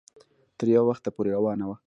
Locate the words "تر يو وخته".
0.57-1.09